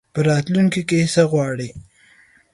په 0.13 0.19
راتلونکي 0.29 0.81
کي 0.89 0.99
څه 1.13 1.21
غواړې؟ 1.31 1.69